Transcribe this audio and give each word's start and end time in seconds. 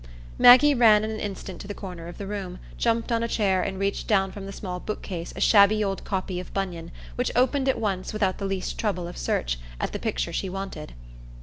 Maggie 0.39 0.73
ran 0.73 1.03
in 1.03 1.11
an 1.11 1.19
instant 1.19 1.61
to 1.61 1.67
the 1.67 1.75
corner 1.75 2.07
of 2.07 2.17
the 2.17 2.25
room, 2.25 2.57
jumped 2.75 3.11
on 3.11 3.21
a 3.21 3.27
chair, 3.27 3.61
and 3.61 3.77
reached 3.77 4.07
down 4.07 4.31
from 4.31 4.47
the 4.47 4.51
small 4.51 4.79
bookcase 4.79 5.31
a 5.35 5.39
shabby 5.39 5.83
old 5.83 6.03
copy 6.03 6.39
of 6.39 6.51
Bunyan, 6.55 6.89
which 7.17 7.29
opened 7.35 7.69
at 7.69 7.79
once, 7.79 8.11
without 8.11 8.39
the 8.39 8.45
least 8.45 8.79
trouble 8.79 9.07
of 9.07 9.15
search, 9.15 9.59
at 9.79 9.93
the 9.93 9.99
picture 9.99 10.33
she 10.33 10.49
wanted. 10.49 10.93